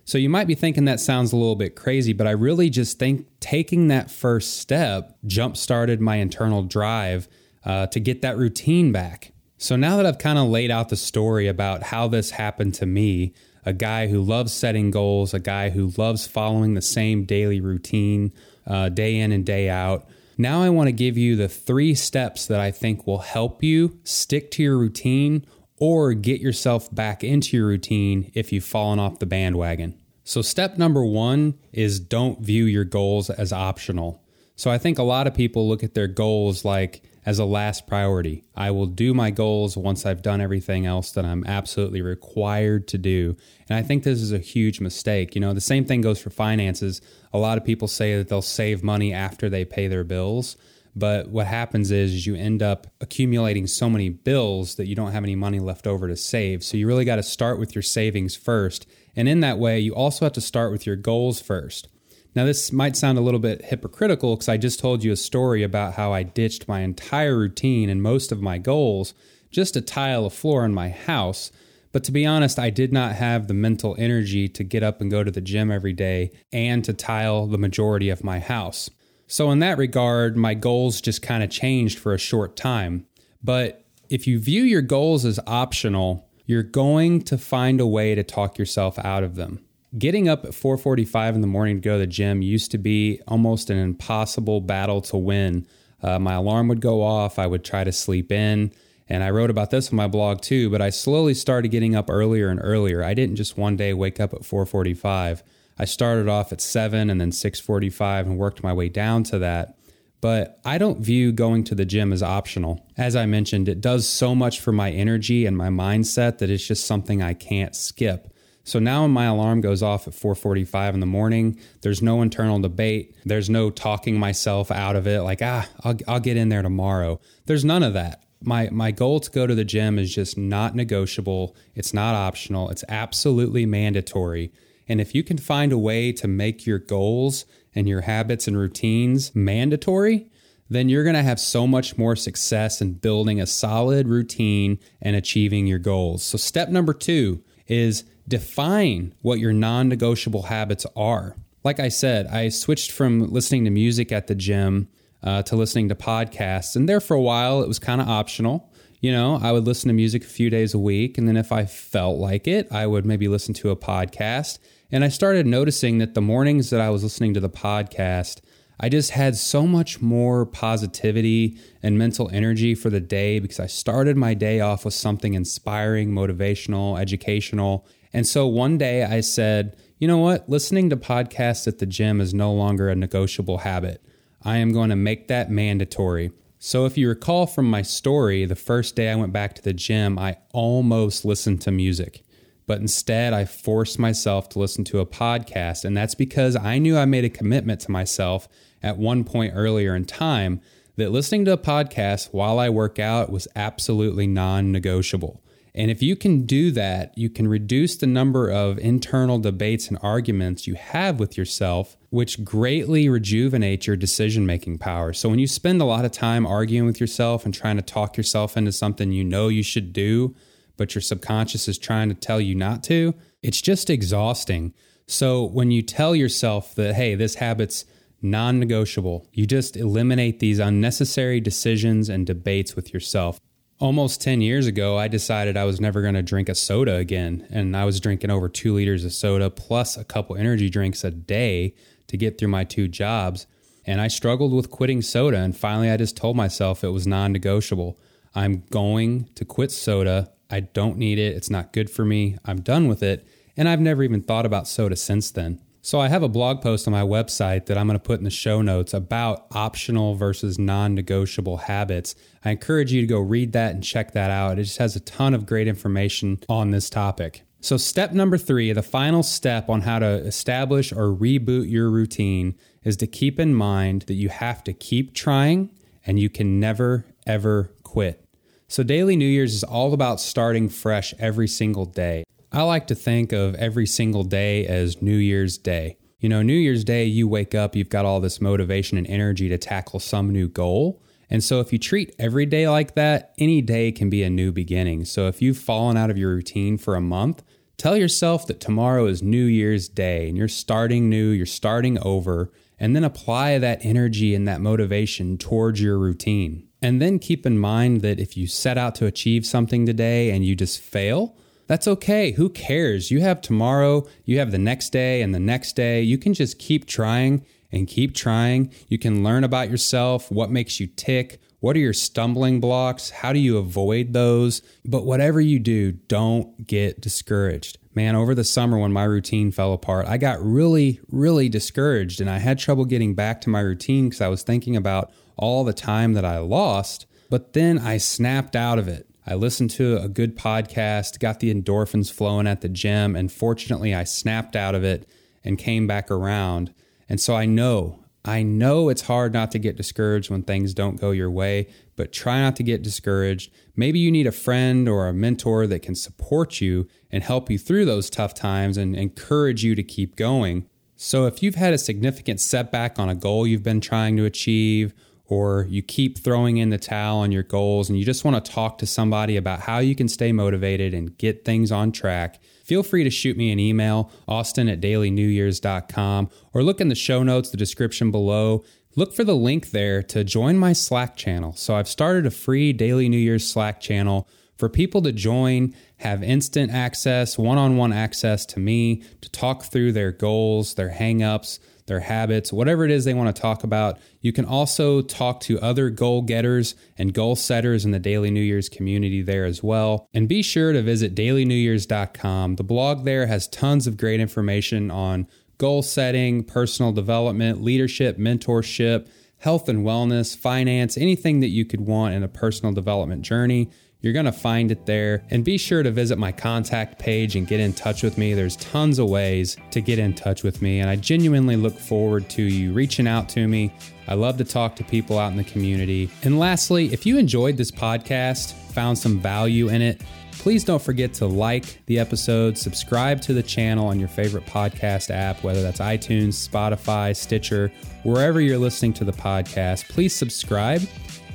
So 0.04 0.18
you 0.18 0.28
might 0.28 0.46
be 0.46 0.54
thinking 0.54 0.84
that 0.84 1.00
sounds 1.00 1.32
a 1.32 1.36
little 1.36 1.56
bit 1.56 1.76
crazy, 1.76 2.12
but 2.12 2.26
I 2.26 2.32
really 2.32 2.68
just 2.68 2.98
think 2.98 3.26
taking 3.40 3.88
that 3.88 4.10
first 4.10 4.58
step 4.58 5.16
jump 5.24 5.56
started 5.56 6.00
my 6.00 6.16
internal 6.16 6.62
drive 6.62 7.28
uh, 7.64 7.86
to 7.86 8.00
get 8.00 8.20
that 8.22 8.36
routine 8.36 8.92
back. 8.92 9.32
So 9.56 9.76
now 9.76 9.96
that 9.96 10.04
I've 10.04 10.18
kind 10.18 10.38
of 10.38 10.48
laid 10.48 10.70
out 10.70 10.90
the 10.90 10.96
story 10.96 11.46
about 11.46 11.84
how 11.84 12.08
this 12.08 12.32
happened 12.32 12.74
to 12.74 12.86
me, 12.86 13.32
a 13.64 13.72
guy 13.72 14.08
who 14.08 14.20
loves 14.22 14.52
setting 14.52 14.90
goals, 14.90 15.34
a 15.34 15.38
guy 15.38 15.70
who 15.70 15.92
loves 15.96 16.26
following 16.26 16.74
the 16.74 16.82
same 16.82 17.24
daily 17.24 17.60
routine 17.60 18.32
uh, 18.66 18.88
day 18.88 19.16
in 19.18 19.32
and 19.32 19.44
day 19.44 19.68
out. 19.68 20.06
Now, 20.36 20.62
I 20.62 20.70
want 20.70 20.88
to 20.88 20.92
give 20.92 21.16
you 21.16 21.36
the 21.36 21.48
three 21.48 21.94
steps 21.94 22.46
that 22.46 22.60
I 22.60 22.70
think 22.70 23.06
will 23.06 23.18
help 23.18 23.62
you 23.62 23.98
stick 24.02 24.50
to 24.52 24.62
your 24.62 24.76
routine 24.76 25.46
or 25.76 26.12
get 26.12 26.40
yourself 26.40 26.92
back 26.92 27.22
into 27.22 27.56
your 27.56 27.66
routine 27.66 28.30
if 28.34 28.52
you've 28.52 28.64
fallen 28.64 28.98
off 28.98 29.20
the 29.20 29.26
bandwagon. 29.26 29.98
So, 30.24 30.42
step 30.42 30.76
number 30.76 31.04
one 31.04 31.54
is 31.72 32.00
don't 32.00 32.40
view 32.40 32.64
your 32.64 32.84
goals 32.84 33.30
as 33.30 33.52
optional. 33.52 34.22
So, 34.56 34.70
I 34.70 34.78
think 34.78 34.98
a 34.98 35.04
lot 35.04 35.26
of 35.26 35.34
people 35.34 35.68
look 35.68 35.84
at 35.84 35.94
their 35.94 36.08
goals 36.08 36.64
like 36.64 37.02
as 37.26 37.38
a 37.38 37.44
last 37.44 37.86
priority. 37.86 38.44
I 38.54 38.70
will 38.70 38.86
do 38.86 39.14
my 39.14 39.30
goals 39.30 39.76
once 39.76 40.04
I've 40.04 40.22
done 40.22 40.40
everything 40.40 40.86
else 40.86 41.12
that 41.12 41.24
I'm 41.24 41.44
absolutely 41.46 42.02
required 42.02 42.86
to 42.88 42.98
do. 42.98 43.36
And 43.68 43.78
I 43.78 43.82
think 43.82 44.04
this 44.04 44.20
is 44.20 44.32
a 44.32 44.38
huge 44.38 44.80
mistake. 44.80 45.34
You 45.34 45.40
know, 45.40 45.54
the 45.54 45.60
same 45.60 45.84
thing 45.84 46.00
goes 46.00 46.20
for 46.20 46.30
finances. 46.30 47.00
A 47.32 47.38
lot 47.38 47.58
of 47.58 47.64
people 47.64 47.88
say 47.88 48.16
that 48.16 48.28
they'll 48.28 48.42
save 48.42 48.82
money 48.82 49.12
after 49.12 49.48
they 49.48 49.64
pay 49.64 49.88
their 49.88 50.04
bills. 50.04 50.56
But 50.96 51.28
what 51.28 51.46
happens 51.46 51.90
is 51.90 52.26
you 52.26 52.36
end 52.36 52.62
up 52.62 52.86
accumulating 53.00 53.66
so 53.66 53.90
many 53.90 54.10
bills 54.10 54.76
that 54.76 54.86
you 54.86 54.94
don't 54.94 55.10
have 55.10 55.24
any 55.24 55.34
money 55.34 55.58
left 55.58 55.86
over 55.86 56.06
to 56.06 56.16
save. 56.16 56.62
So 56.62 56.76
you 56.76 56.86
really 56.86 57.04
got 57.04 57.16
to 57.16 57.22
start 57.22 57.58
with 57.58 57.74
your 57.74 57.82
savings 57.82 58.36
first. 58.36 58.86
And 59.16 59.28
in 59.28 59.40
that 59.40 59.58
way, 59.58 59.80
you 59.80 59.94
also 59.94 60.24
have 60.24 60.34
to 60.34 60.40
start 60.40 60.70
with 60.70 60.86
your 60.86 60.96
goals 60.96 61.40
first. 61.40 61.88
Now, 62.34 62.44
this 62.44 62.72
might 62.72 62.96
sound 62.96 63.16
a 63.16 63.20
little 63.20 63.38
bit 63.38 63.64
hypocritical 63.66 64.34
because 64.34 64.48
I 64.48 64.56
just 64.56 64.80
told 64.80 65.04
you 65.04 65.12
a 65.12 65.16
story 65.16 65.62
about 65.62 65.94
how 65.94 66.12
I 66.12 66.24
ditched 66.24 66.66
my 66.66 66.80
entire 66.80 67.38
routine 67.38 67.88
and 67.88 68.02
most 68.02 68.32
of 68.32 68.42
my 68.42 68.58
goals 68.58 69.14
just 69.52 69.74
to 69.74 69.80
tile 69.80 70.26
a 70.26 70.30
floor 70.30 70.64
in 70.64 70.74
my 70.74 70.88
house. 70.88 71.52
But 71.92 72.02
to 72.04 72.12
be 72.12 72.26
honest, 72.26 72.58
I 72.58 72.70
did 72.70 72.92
not 72.92 73.14
have 73.14 73.46
the 73.46 73.54
mental 73.54 73.94
energy 74.00 74.48
to 74.48 74.64
get 74.64 74.82
up 74.82 75.00
and 75.00 75.12
go 75.12 75.22
to 75.22 75.30
the 75.30 75.40
gym 75.40 75.70
every 75.70 75.92
day 75.92 76.32
and 76.52 76.84
to 76.84 76.92
tile 76.92 77.46
the 77.46 77.56
majority 77.56 78.10
of 78.10 78.24
my 78.24 78.40
house. 78.40 78.90
So, 79.28 79.52
in 79.52 79.60
that 79.60 79.78
regard, 79.78 80.36
my 80.36 80.54
goals 80.54 81.00
just 81.00 81.22
kind 81.22 81.44
of 81.44 81.50
changed 81.50 82.00
for 82.00 82.12
a 82.12 82.18
short 82.18 82.56
time. 82.56 83.06
But 83.44 83.84
if 84.10 84.26
you 84.26 84.40
view 84.40 84.64
your 84.64 84.82
goals 84.82 85.24
as 85.24 85.38
optional, 85.46 86.28
you're 86.46 86.64
going 86.64 87.22
to 87.22 87.38
find 87.38 87.80
a 87.80 87.86
way 87.86 88.16
to 88.16 88.24
talk 88.24 88.58
yourself 88.58 88.98
out 88.98 89.22
of 89.22 89.36
them 89.36 89.64
getting 89.96 90.28
up 90.28 90.44
at 90.44 90.54
4:45 90.54 91.34
in 91.34 91.40
the 91.40 91.46
morning 91.46 91.76
to 91.76 91.80
go 91.80 91.94
to 91.94 91.98
the 91.98 92.06
gym 92.06 92.42
used 92.42 92.70
to 92.72 92.78
be 92.78 93.20
almost 93.28 93.70
an 93.70 93.78
impossible 93.78 94.60
battle 94.60 95.00
to 95.02 95.16
win. 95.16 95.66
Uh, 96.02 96.18
my 96.18 96.34
alarm 96.34 96.68
would 96.68 96.80
go 96.80 97.02
off. 97.02 97.38
I 97.38 97.46
would 97.46 97.64
try 97.64 97.84
to 97.84 97.92
sleep 97.92 98.30
in, 98.30 98.72
and 99.08 99.22
I 99.22 99.30
wrote 99.30 99.50
about 99.50 99.70
this 99.70 99.90
on 99.90 99.96
my 99.96 100.08
blog 100.08 100.42
too. 100.42 100.68
But 100.70 100.82
I 100.82 100.90
slowly 100.90 101.34
started 101.34 101.68
getting 101.68 101.94
up 101.94 102.10
earlier 102.10 102.48
and 102.48 102.60
earlier. 102.62 103.02
I 103.02 103.14
didn't 103.14 103.36
just 103.36 103.56
one 103.56 103.76
day 103.76 103.94
wake 103.94 104.20
up 104.20 104.34
at 104.34 104.44
4:45. 104.44 105.42
I 105.78 105.84
started 105.84 106.28
off 106.28 106.52
at 106.52 106.60
seven 106.60 107.10
and 107.10 107.20
then 107.20 107.32
6:45 107.32 108.26
and 108.26 108.38
worked 108.38 108.62
my 108.62 108.72
way 108.72 108.88
down 108.88 109.22
to 109.24 109.38
that. 109.38 109.76
But 110.20 110.58
I 110.64 110.78
don't 110.78 111.00
view 111.00 111.32
going 111.32 111.64
to 111.64 111.74
the 111.74 111.84
gym 111.84 112.10
as 112.12 112.22
optional. 112.22 112.86
As 112.96 113.14
I 113.14 113.26
mentioned, 113.26 113.68
it 113.68 113.82
does 113.82 114.08
so 114.08 114.34
much 114.34 114.58
for 114.58 114.72
my 114.72 114.90
energy 114.90 115.44
and 115.44 115.56
my 115.56 115.68
mindset 115.68 116.38
that 116.38 116.48
it's 116.48 116.66
just 116.66 116.86
something 116.86 117.22
I 117.22 117.34
can't 117.34 117.76
skip. 117.76 118.33
So 118.64 118.78
now 118.78 119.06
my 119.06 119.26
alarm 119.26 119.60
goes 119.60 119.82
off 119.82 120.08
at 120.08 120.14
4:45 120.14 120.94
in 120.94 121.00
the 121.00 121.06
morning, 121.06 121.58
there's 121.82 122.02
no 122.02 122.22
internal 122.22 122.58
debate. 122.58 123.14
There's 123.24 123.50
no 123.50 123.70
talking 123.70 124.18
myself 124.18 124.70
out 124.70 124.96
of 124.96 125.06
it 125.06 125.20
like, 125.20 125.42
"Ah, 125.42 125.68
I'll, 125.82 125.96
I'll 126.08 126.20
get 126.20 126.38
in 126.38 126.48
there 126.48 126.62
tomorrow." 126.62 127.20
There's 127.46 127.64
none 127.64 127.82
of 127.82 127.92
that. 127.92 128.24
My 128.42 128.70
my 128.70 128.90
goal 128.90 129.20
to 129.20 129.30
go 129.30 129.46
to 129.46 129.54
the 129.54 129.64
gym 129.64 129.98
is 129.98 130.14
just 130.14 130.38
not 130.38 130.74
negotiable. 130.74 131.54
It's 131.74 131.92
not 131.92 132.14
optional. 132.14 132.70
It's 132.70 132.84
absolutely 132.88 133.66
mandatory. 133.66 134.50
And 134.88 135.00
if 135.00 135.14
you 135.14 135.22
can 135.22 135.38
find 135.38 135.72
a 135.72 135.78
way 135.78 136.12
to 136.12 136.28
make 136.28 136.66
your 136.66 136.78
goals 136.78 137.44
and 137.74 137.88
your 137.88 138.02
habits 138.02 138.46
and 138.46 138.56
routines 138.56 139.34
mandatory, 139.34 140.30
then 140.68 140.88
you're 140.88 141.04
going 141.04 141.16
to 141.16 141.22
have 141.22 141.40
so 141.40 141.66
much 141.66 141.96
more 141.98 142.16
success 142.16 142.80
in 142.80 142.94
building 142.94 143.40
a 143.40 143.46
solid 143.46 144.08
routine 144.08 144.78
and 145.00 145.16
achieving 145.16 145.66
your 145.66 145.78
goals. 145.78 146.22
So 146.22 146.38
step 146.38 146.68
number 146.68 146.92
2 146.92 147.42
is 147.66 148.04
define 148.28 149.14
what 149.22 149.38
your 149.38 149.52
non 149.52 149.88
negotiable 149.88 150.42
habits 150.42 150.86
are. 150.96 151.36
Like 151.62 151.80
I 151.80 151.88
said, 151.88 152.26
I 152.26 152.48
switched 152.48 152.90
from 152.90 153.30
listening 153.30 153.64
to 153.64 153.70
music 153.70 154.12
at 154.12 154.26
the 154.26 154.34
gym 154.34 154.88
uh, 155.22 155.42
to 155.42 155.56
listening 155.56 155.88
to 155.88 155.94
podcasts. 155.94 156.76
And 156.76 156.88
there 156.88 157.00
for 157.00 157.14
a 157.14 157.20
while, 157.20 157.62
it 157.62 157.68
was 157.68 157.78
kind 157.78 158.00
of 158.00 158.08
optional. 158.08 158.70
You 159.00 159.12
know, 159.12 159.38
I 159.42 159.52
would 159.52 159.64
listen 159.64 159.88
to 159.88 159.94
music 159.94 160.24
a 160.24 160.28
few 160.28 160.50
days 160.50 160.74
a 160.74 160.78
week. 160.78 161.18
And 161.18 161.28
then 161.28 161.36
if 161.36 161.52
I 161.52 161.64
felt 161.64 162.18
like 162.18 162.46
it, 162.46 162.70
I 162.70 162.86
would 162.86 163.04
maybe 163.04 163.28
listen 163.28 163.54
to 163.54 163.70
a 163.70 163.76
podcast. 163.76 164.58
And 164.90 165.04
I 165.04 165.08
started 165.08 165.46
noticing 165.46 165.98
that 165.98 166.14
the 166.14 166.20
mornings 166.20 166.70
that 166.70 166.80
I 166.80 166.90
was 166.90 167.02
listening 167.02 167.34
to 167.34 167.40
the 167.40 167.50
podcast, 167.50 168.40
I 168.80 168.88
just 168.88 169.10
had 169.10 169.36
so 169.36 169.66
much 169.66 170.00
more 170.00 170.46
positivity 170.46 171.58
and 171.82 171.98
mental 171.98 172.30
energy 172.32 172.74
for 172.74 172.90
the 172.90 173.00
day 173.00 173.38
because 173.38 173.60
I 173.60 173.66
started 173.66 174.16
my 174.16 174.34
day 174.34 174.60
off 174.60 174.84
with 174.84 174.94
something 174.94 175.34
inspiring, 175.34 176.10
motivational, 176.10 176.98
educational. 176.98 177.86
And 178.14 178.26
so 178.26 178.46
one 178.46 178.78
day 178.78 179.02
I 179.02 179.20
said, 179.20 179.76
you 179.98 180.06
know 180.06 180.18
what? 180.18 180.48
Listening 180.48 180.88
to 180.90 180.96
podcasts 180.96 181.66
at 181.66 181.80
the 181.80 181.86
gym 181.86 182.20
is 182.20 182.32
no 182.32 182.52
longer 182.52 182.88
a 182.88 182.94
negotiable 182.94 183.58
habit. 183.58 184.00
I 184.40 184.58
am 184.58 184.72
going 184.72 184.90
to 184.90 184.96
make 184.96 185.26
that 185.28 185.50
mandatory. 185.50 186.30
So, 186.58 186.86
if 186.86 186.96
you 186.96 187.08
recall 187.08 187.46
from 187.46 187.68
my 187.68 187.82
story, 187.82 188.46
the 188.46 188.56
first 188.56 188.96
day 188.96 189.10
I 189.10 189.16
went 189.16 189.32
back 189.34 189.54
to 189.56 189.62
the 189.62 189.74
gym, 189.74 190.18
I 190.18 190.38
almost 190.52 191.24
listened 191.24 191.60
to 191.62 191.70
music. 191.70 192.22
But 192.66 192.80
instead, 192.80 193.34
I 193.34 193.44
forced 193.44 193.98
myself 193.98 194.48
to 194.50 194.58
listen 194.58 194.84
to 194.84 195.00
a 195.00 195.06
podcast. 195.06 195.84
And 195.84 195.94
that's 195.94 196.14
because 196.14 196.56
I 196.56 196.78
knew 196.78 196.96
I 196.96 197.04
made 197.04 197.24
a 197.24 197.30
commitment 197.30 197.80
to 197.82 197.90
myself 197.90 198.48
at 198.82 198.96
one 198.96 199.24
point 199.24 199.52
earlier 199.54 199.94
in 199.94 200.06
time 200.06 200.60
that 200.96 201.10
listening 201.10 201.44
to 201.46 201.52
a 201.52 201.58
podcast 201.58 202.32
while 202.32 202.58
I 202.58 202.70
work 202.70 202.98
out 202.98 203.30
was 203.30 203.48
absolutely 203.54 204.26
non 204.26 204.72
negotiable. 204.72 205.42
And 205.76 205.90
if 205.90 206.02
you 206.02 206.14
can 206.14 206.46
do 206.46 206.70
that, 206.70 207.16
you 207.18 207.28
can 207.28 207.48
reduce 207.48 207.96
the 207.96 208.06
number 208.06 208.48
of 208.48 208.78
internal 208.78 209.40
debates 209.40 209.88
and 209.88 209.98
arguments 210.02 210.68
you 210.68 210.74
have 210.74 211.18
with 211.18 211.36
yourself, 211.36 211.96
which 212.10 212.44
greatly 212.44 213.08
rejuvenate 213.08 213.86
your 213.86 213.96
decision 213.96 214.46
making 214.46 214.78
power. 214.78 215.12
So 215.12 215.28
when 215.28 215.40
you 215.40 215.48
spend 215.48 215.82
a 215.82 215.84
lot 215.84 216.04
of 216.04 216.12
time 216.12 216.46
arguing 216.46 216.86
with 216.86 217.00
yourself 217.00 217.44
and 217.44 217.52
trying 217.52 217.74
to 217.76 217.82
talk 217.82 218.16
yourself 218.16 218.56
into 218.56 218.70
something 218.70 219.10
you 219.10 219.24
know 219.24 219.48
you 219.48 219.64
should 219.64 219.92
do, 219.92 220.36
but 220.76 220.94
your 220.94 221.02
subconscious 221.02 221.66
is 221.66 221.76
trying 221.76 222.08
to 222.08 222.14
tell 222.14 222.40
you 222.40 222.54
not 222.54 222.84
to, 222.84 223.14
it's 223.42 223.60
just 223.60 223.90
exhausting. 223.90 224.72
So 225.08 225.42
when 225.42 225.72
you 225.72 225.82
tell 225.82 226.14
yourself 226.14 226.76
that, 226.76 226.94
hey, 226.94 227.16
this 227.16 227.34
habit's 227.36 227.84
non 228.22 228.60
negotiable, 228.60 229.28
you 229.32 229.44
just 229.44 229.76
eliminate 229.76 230.38
these 230.38 230.60
unnecessary 230.60 231.40
decisions 231.40 232.08
and 232.08 232.24
debates 232.24 232.76
with 232.76 232.94
yourself 232.94 233.40
almost 233.84 234.22
10 234.22 234.40
years 234.40 234.66
ago, 234.66 234.96
I 234.96 235.08
decided 235.08 235.58
I 235.58 235.64
was 235.64 235.78
never 235.78 236.00
going 236.00 236.14
to 236.14 236.22
drink 236.22 236.48
a 236.48 236.54
soda 236.54 236.96
again. 236.96 237.46
And 237.50 237.76
I 237.76 237.84
was 237.84 238.00
drinking 238.00 238.30
over 238.30 238.48
two 238.48 238.72
liters 238.72 239.04
of 239.04 239.12
soda 239.12 239.50
plus 239.50 239.98
a 239.98 240.04
couple 240.04 240.36
energy 240.36 240.70
drinks 240.70 241.04
a 241.04 241.10
day 241.10 241.74
to 242.06 242.16
get 242.16 242.38
through 242.38 242.48
my 242.48 242.64
two 242.64 242.88
jobs. 242.88 243.46
And 243.84 244.00
I 244.00 244.08
struggled 244.08 244.54
with 244.54 244.70
quitting 244.70 245.02
soda. 245.02 245.36
And 245.36 245.54
finally, 245.54 245.90
I 245.90 245.98
just 245.98 246.16
told 246.16 246.34
myself 246.34 246.82
it 246.82 246.88
was 246.88 247.06
non 247.06 247.32
negotiable. 247.32 248.00
I'm 248.34 248.62
going 248.70 249.28
to 249.34 249.44
quit 249.44 249.70
soda. 249.70 250.32
I 250.48 250.60
don't 250.60 250.96
need 250.96 251.18
it. 251.18 251.36
It's 251.36 251.50
not 251.50 251.74
good 251.74 251.90
for 251.90 252.06
me. 252.06 252.38
I'm 252.42 252.62
done 252.62 252.88
with 252.88 253.02
it. 253.02 253.28
And 253.54 253.68
I've 253.68 253.80
never 253.80 254.02
even 254.02 254.22
thought 254.22 254.46
about 254.46 254.66
soda 254.66 254.96
since 254.96 255.30
then. 255.30 255.60
So 255.86 256.00
I 256.00 256.08
have 256.08 256.22
a 256.22 256.30
blog 256.30 256.62
post 256.62 256.88
on 256.88 256.92
my 256.92 257.02
website 257.02 257.66
that 257.66 257.76
I'm 257.76 257.86
going 257.86 257.98
to 257.98 258.02
put 258.02 258.18
in 258.18 258.24
the 258.24 258.30
show 258.30 258.62
notes 258.62 258.94
about 258.94 259.44
optional 259.50 260.14
versus 260.14 260.58
non-negotiable 260.58 261.58
habits. 261.58 262.14
I 262.42 262.52
encourage 262.52 262.90
you 262.90 263.02
to 263.02 263.06
go 263.06 263.18
read 263.18 263.52
that 263.52 263.74
and 263.74 263.84
check 263.84 264.12
that 264.12 264.30
out. 264.30 264.58
It 264.58 264.64
just 264.64 264.78
has 264.78 264.96
a 264.96 265.00
ton 265.00 265.34
of 265.34 265.44
great 265.44 265.68
information 265.68 266.40
on 266.48 266.70
this 266.70 266.88
topic. 266.88 267.42
So 267.60 267.76
step 267.76 268.12
number 268.12 268.38
3, 268.38 268.72
the 268.72 268.82
final 268.82 269.22
step 269.22 269.68
on 269.68 269.82
how 269.82 269.98
to 269.98 270.06
establish 270.06 270.90
or 270.90 271.08
reboot 271.08 271.70
your 271.70 271.90
routine 271.90 272.54
is 272.82 272.96
to 272.96 273.06
keep 273.06 273.38
in 273.38 273.54
mind 273.54 274.04
that 274.06 274.14
you 274.14 274.30
have 274.30 274.64
to 274.64 274.72
keep 274.72 275.12
trying 275.12 275.68
and 276.06 276.18
you 276.18 276.30
can 276.30 276.58
never 276.58 277.04
ever 277.26 277.74
quit. 277.82 278.24
So 278.68 278.84
Daily 278.84 279.16
New 279.16 279.28
Year's 279.28 279.52
is 279.52 279.62
all 279.62 279.92
about 279.92 280.18
starting 280.18 280.70
fresh 280.70 281.12
every 281.18 281.46
single 281.46 281.84
day. 281.84 282.24
I 282.54 282.62
like 282.62 282.86
to 282.86 282.94
think 282.94 283.32
of 283.32 283.56
every 283.56 283.84
single 283.84 284.22
day 284.22 284.64
as 284.64 285.02
New 285.02 285.16
Year's 285.16 285.58
Day. 285.58 285.96
You 286.20 286.28
know, 286.28 286.40
New 286.40 286.54
Year's 286.54 286.84
Day, 286.84 287.04
you 287.04 287.26
wake 287.26 287.52
up, 287.52 287.74
you've 287.74 287.88
got 287.88 288.04
all 288.04 288.20
this 288.20 288.40
motivation 288.40 288.96
and 288.96 289.08
energy 289.08 289.48
to 289.48 289.58
tackle 289.58 289.98
some 289.98 290.30
new 290.30 290.46
goal. 290.46 291.02
And 291.28 291.42
so, 291.42 291.58
if 291.58 291.72
you 291.72 291.80
treat 291.80 292.14
every 292.16 292.46
day 292.46 292.68
like 292.68 292.94
that, 292.94 293.34
any 293.38 293.60
day 293.60 293.90
can 293.90 294.08
be 294.08 294.22
a 294.22 294.30
new 294.30 294.52
beginning. 294.52 295.04
So, 295.04 295.26
if 295.26 295.42
you've 295.42 295.58
fallen 295.58 295.96
out 295.96 296.10
of 296.10 296.16
your 296.16 296.30
routine 296.30 296.78
for 296.78 296.94
a 296.94 297.00
month, 297.00 297.42
tell 297.76 297.96
yourself 297.96 298.46
that 298.46 298.60
tomorrow 298.60 299.06
is 299.06 299.20
New 299.20 299.46
Year's 299.46 299.88
Day 299.88 300.28
and 300.28 300.38
you're 300.38 300.46
starting 300.46 301.10
new, 301.10 301.30
you're 301.30 301.46
starting 301.46 301.98
over, 302.02 302.52
and 302.78 302.94
then 302.94 303.02
apply 303.02 303.58
that 303.58 303.84
energy 303.84 304.32
and 304.32 304.46
that 304.46 304.60
motivation 304.60 305.38
towards 305.38 305.82
your 305.82 305.98
routine. 305.98 306.68
And 306.80 307.02
then 307.02 307.18
keep 307.18 307.46
in 307.46 307.58
mind 307.58 308.00
that 308.02 308.20
if 308.20 308.36
you 308.36 308.46
set 308.46 308.78
out 308.78 308.94
to 308.96 309.06
achieve 309.06 309.44
something 309.44 309.86
today 309.86 310.30
and 310.30 310.46
you 310.46 310.54
just 310.54 310.80
fail, 310.80 311.36
that's 311.66 311.88
okay. 311.88 312.32
Who 312.32 312.48
cares? 312.50 313.10
You 313.10 313.20
have 313.20 313.40
tomorrow, 313.40 314.06
you 314.24 314.38
have 314.38 314.50
the 314.50 314.58
next 314.58 314.90
day, 314.90 315.22
and 315.22 315.34
the 315.34 315.40
next 315.40 315.74
day. 315.76 316.02
You 316.02 316.18
can 316.18 316.34
just 316.34 316.58
keep 316.58 316.86
trying 316.86 317.44
and 317.72 317.88
keep 317.88 318.14
trying. 318.14 318.72
You 318.88 318.98
can 318.98 319.24
learn 319.24 319.44
about 319.44 319.70
yourself, 319.70 320.30
what 320.30 320.50
makes 320.50 320.78
you 320.78 320.86
tick, 320.86 321.40
what 321.60 321.76
are 321.76 321.80
your 321.80 321.94
stumbling 321.94 322.60
blocks, 322.60 323.08
how 323.10 323.32
do 323.32 323.38
you 323.38 323.56
avoid 323.56 324.12
those. 324.12 324.60
But 324.84 325.06
whatever 325.06 325.40
you 325.40 325.58
do, 325.58 325.92
don't 325.92 326.66
get 326.66 327.00
discouraged. 327.00 327.78
Man, 327.94 328.14
over 328.16 328.34
the 328.34 328.44
summer 328.44 328.76
when 328.76 328.92
my 328.92 329.04
routine 329.04 329.50
fell 329.50 329.72
apart, 329.72 330.06
I 330.06 330.18
got 330.18 330.44
really, 330.44 331.00
really 331.10 331.48
discouraged 331.48 332.20
and 332.20 332.28
I 332.28 332.38
had 332.38 332.58
trouble 332.58 332.84
getting 332.84 333.14
back 333.14 333.40
to 333.42 333.50
my 333.50 333.60
routine 333.60 334.08
because 334.08 334.20
I 334.20 334.28
was 334.28 334.42
thinking 334.42 334.76
about 334.76 335.12
all 335.36 335.64
the 335.64 335.72
time 335.72 336.12
that 336.12 336.24
I 336.24 336.38
lost. 336.38 337.06
But 337.30 337.54
then 337.54 337.78
I 337.78 337.96
snapped 337.96 338.54
out 338.54 338.78
of 338.78 338.86
it. 338.86 339.08
I 339.26 339.34
listened 339.34 339.70
to 339.70 339.96
a 339.96 340.08
good 340.08 340.36
podcast, 340.36 341.18
got 341.18 341.40
the 341.40 341.52
endorphins 341.54 342.12
flowing 342.12 342.46
at 342.46 342.60
the 342.60 342.68
gym, 342.68 343.16
and 343.16 343.32
fortunately, 343.32 343.94
I 343.94 344.04
snapped 344.04 344.54
out 344.54 344.74
of 344.74 344.84
it 344.84 345.08
and 345.42 345.58
came 345.58 345.86
back 345.86 346.10
around. 346.10 346.74
And 347.08 347.20
so 347.20 347.34
I 347.34 347.46
know, 347.46 348.04
I 348.24 348.42
know 348.42 348.88
it's 348.88 349.02
hard 349.02 349.32
not 349.32 349.50
to 349.52 349.58
get 349.58 349.76
discouraged 349.76 350.30
when 350.30 350.42
things 350.42 350.72
don't 350.72 351.00
go 351.00 351.10
your 351.10 351.30
way, 351.30 351.68
but 351.96 352.12
try 352.12 352.40
not 352.40 352.56
to 352.56 352.62
get 352.62 352.82
discouraged. 352.82 353.52
Maybe 353.76 353.98
you 353.98 354.10
need 354.10 354.26
a 354.26 354.32
friend 354.32 354.88
or 354.88 355.08
a 355.08 355.12
mentor 355.12 355.66
that 355.66 355.82
can 355.82 355.94
support 355.94 356.60
you 356.60 356.88
and 357.10 357.22
help 357.22 357.50
you 357.50 357.58
through 357.58 357.84
those 357.84 358.08
tough 358.08 358.34
times 358.34 358.76
and 358.78 358.96
encourage 358.96 359.62
you 359.62 359.74
to 359.74 359.82
keep 359.82 360.16
going. 360.16 360.66
So 360.96 361.26
if 361.26 361.42
you've 361.42 361.56
had 361.56 361.74
a 361.74 361.78
significant 361.78 362.40
setback 362.40 362.98
on 362.98 363.10
a 363.10 363.14
goal 363.14 363.46
you've 363.46 363.62
been 363.62 363.80
trying 363.80 364.16
to 364.16 364.24
achieve, 364.24 364.94
or 365.26 365.66
you 365.68 365.82
keep 365.82 366.18
throwing 366.18 366.58
in 366.58 366.70
the 366.70 366.78
towel 366.78 367.18
on 367.18 367.32
your 367.32 367.42
goals 367.42 367.88
and 367.88 367.98
you 367.98 368.04
just 368.04 368.24
want 368.24 368.42
to 368.42 368.52
talk 368.52 368.78
to 368.78 368.86
somebody 368.86 369.36
about 369.36 369.60
how 369.60 369.78
you 369.78 369.94
can 369.94 370.08
stay 370.08 370.32
motivated 370.32 370.92
and 370.92 371.16
get 371.16 371.44
things 371.44 371.72
on 371.72 371.92
track, 371.92 372.40
feel 372.64 372.82
free 372.82 373.04
to 373.04 373.10
shoot 373.10 373.36
me 373.36 373.50
an 373.50 373.58
email, 373.58 374.10
austin 374.28 374.68
at 374.68 374.80
dailynewyears.com, 374.80 376.28
or 376.52 376.62
look 376.62 376.80
in 376.80 376.88
the 376.88 376.94
show 376.94 377.22
notes, 377.22 377.50
the 377.50 377.56
description 377.56 378.10
below. 378.10 378.64
Look 378.96 379.14
for 379.14 379.24
the 379.24 379.34
link 379.34 379.70
there 379.70 380.02
to 380.04 380.22
join 380.22 380.56
my 380.56 380.72
Slack 380.72 381.16
channel. 381.16 381.52
So 381.54 381.74
I've 381.74 381.88
started 381.88 382.26
a 382.26 382.30
free 382.30 382.72
Daily 382.72 383.08
New 383.08 383.18
Year's 383.18 383.48
Slack 383.48 383.80
channel 383.80 384.28
for 384.56 384.68
people 384.68 385.02
to 385.02 385.10
join, 385.10 385.74
have 385.96 386.22
instant 386.22 386.70
access, 386.70 387.36
one 387.36 387.58
on 387.58 387.76
one 387.76 387.92
access 387.92 388.46
to 388.46 388.60
me 388.60 389.02
to 389.20 389.28
talk 389.30 389.64
through 389.64 389.92
their 389.92 390.12
goals, 390.12 390.74
their 390.74 390.90
hangups, 390.90 391.58
their 391.86 392.00
habits, 392.00 392.52
whatever 392.52 392.84
it 392.84 392.90
is 392.90 393.04
they 393.04 393.14
want 393.14 393.34
to 393.34 393.40
talk 393.40 393.64
about. 393.64 393.98
You 394.20 394.32
can 394.32 394.44
also 394.44 395.02
talk 395.02 395.40
to 395.40 395.60
other 395.60 395.90
goal 395.90 396.22
getters 396.22 396.74
and 396.96 397.12
goal 397.12 397.36
setters 397.36 397.84
in 397.84 397.90
the 397.90 397.98
Daily 397.98 398.30
New 398.30 398.40
Year's 398.40 398.68
community 398.68 399.22
there 399.22 399.44
as 399.44 399.62
well. 399.62 400.08
And 400.14 400.28
be 400.28 400.42
sure 400.42 400.72
to 400.72 400.82
visit 400.82 401.14
dailynewyears.com. 401.14 402.56
The 402.56 402.64
blog 402.64 403.04
there 403.04 403.26
has 403.26 403.48
tons 403.48 403.86
of 403.86 403.96
great 403.96 404.20
information 404.20 404.90
on 404.90 405.26
goal 405.58 405.82
setting, 405.82 406.42
personal 406.44 406.92
development, 406.92 407.62
leadership, 407.62 408.18
mentorship, 408.18 409.06
health 409.38 409.68
and 409.68 409.84
wellness, 409.84 410.36
finance, 410.36 410.96
anything 410.96 411.40
that 411.40 411.48
you 411.48 411.64
could 411.64 411.82
want 411.82 412.14
in 412.14 412.22
a 412.22 412.28
personal 412.28 412.72
development 412.72 413.22
journey. 413.22 413.70
You're 414.04 414.12
going 414.12 414.26
to 414.26 414.32
find 414.32 414.70
it 414.70 414.84
there. 414.84 415.24
And 415.30 415.42
be 415.42 415.56
sure 415.56 415.82
to 415.82 415.90
visit 415.90 416.18
my 416.18 416.30
contact 416.30 416.98
page 416.98 417.36
and 417.36 417.46
get 417.46 417.58
in 417.58 417.72
touch 417.72 418.02
with 418.02 418.18
me. 418.18 418.34
There's 418.34 418.56
tons 418.56 418.98
of 418.98 419.08
ways 419.08 419.56
to 419.70 419.80
get 419.80 419.98
in 419.98 420.12
touch 420.12 420.42
with 420.42 420.60
me. 420.60 420.80
And 420.80 420.90
I 420.90 420.96
genuinely 420.96 421.56
look 421.56 421.78
forward 421.78 422.28
to 422.30 422.42
you 422.42 422.74
reaching 422.74 423.08
out 423.08 423.30
to 423.30 423.48
me. 423.48 423.72
I 424.06 424.12
love 424.12 424.36
to 424.36 424.44
talk 424.44 424.76
to 424.76 424.84
people 424.84 425.18
out 425.18 425.30
in 425.30 425.38
the 425.38 425.44
community. 425.44 426.10
And 426.22 426.38
lastly, 426.38 426.92
if 426.92 427.06
you 427.06 427.16
enjoyed 427.16 427.56
this 427.56 427.70
podcast, 427.70 428.52
found 428.52 428.98
some 428.98 429.20
value 429.20 429.68
in 429.68 429.80
it, 429.80 430.02
please 430.32 430.64
don't 430.64 430.82
forget 430.82 431.14
to 431.14 431.26
like 431.26 431.82
the 431.86 431.98
episode, 431.98 432.58
subscribe 432.58 433.22
to 433.22 433.32
the 433.32 433.42
channel 433.42 433.86
on 433.86 433.98
your 433.98 434.10
favorite 434.10 434.44
podcast 434.44 435.08
app, 435.08 435.42
whether 435.42 435.62
that's 435.62 435.80
iTunes, 435.80 436.46
Spotify, 436.46 437.16
Stitcher, 437.16 437.72
wherever 438.02 438.42
you're 438.42 438.58
listening 438.58 438.92
to 438.92 439.04
the 439.04 439.12
podcast. 439.12 439.88
Please 439.88 440.14
subscribe 440.14 440.82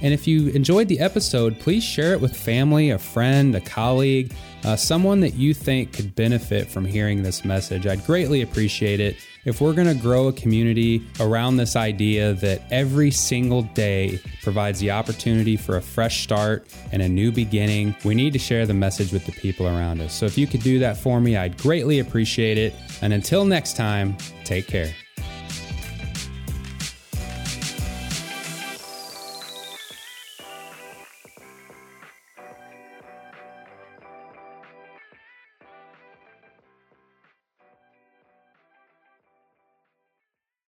and 0.01 0.13
if 0.13 0.27
you 0.27 0.49
enjoyed 0.49 0.87
the 0.87 0.99
episode, 0.99 1.59
please 1.59 1.83
share 1.83 2.13
it 2.13 2.21
with 2.21 2.35
family, 2.35 2.91
a 2.91 2.99
friend, 2.99 3.55
a 3.55 3.61
colleague, 3.61 4.33
uh, 4.63 4.75
someone 4.75 5.19
that 5.21 5.35
you 5.35 5.53
think 5.53 5.93
could 5.93 6.15
benefit 6.15 6.67
from 6.67 6.85
hearing 6.85 7.23
this 7.23 7.45
message. 7.45 7.87
I'd 7.87 8.05
greatly 8.05 8.41
appreciate 8.41 8.99
it. 8.99 9.17
If 9.45 9.61
we're 9.61 9.73
going 9.73 9.87
to 9.87 9.95
grow 9.95 10.27
a 10.27 10.33
community 10.33 11.01
around 11.19 11.57
this 11.57 11.75
idea 11.75 12.33
that 12.33 12.61
every 12.71 13.09
single 13.09 13.61
day 13.61 14.19
provides 14.43 14.79
the 14.79 14.91
opportunity 14.91 15.55
for 15.55 15.77
a 15.77 15.81
fresh 15.81 16.23
start 16.23 16.67
and 16.91 17.01
a 17.01 17.07
new 17.07 17.31
beginning, 17.31 17.95
we 18.03 18.15
need 18.15 18.33
to 18.33 18.39
share 18.39 18.65
the 18.65 18.73
message 18.73 19.13
with 19.13 19.25
the 19.25 19.31
people 19.31 19.65
around 19.65 20.01
us. 20.01 20.13
So 20.13 20.25
if 20.25 20.37
you 20.37 20.45
could 20.45 20.61
do 20.61 20.79
that 20.79 20.97
for 20.97 21.21
me, 21.21 21.37
I'd 21.37 21.57
greatly 21.57 21.99
appreciate 21.99 22.57
it. 22.57 22.73
And 23.01 23.13
until 23.13 23.45
next 23.45 23.75
time, 23.77 24.17
take 24.43 24.67
care. 24.67 24.93